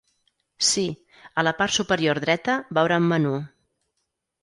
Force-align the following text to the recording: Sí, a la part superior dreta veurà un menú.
Sí, 0.69 0.85
a 1.41 1.45
la 1.49 1.53
part 1.61 1.77
superior 1.77 2.23
dreta 2.25 2.59
veurà 2.79 3.01
un 3.07 3.11
menú. 3.15 3.39